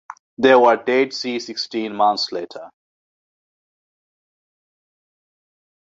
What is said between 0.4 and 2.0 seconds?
were dead c. sixteen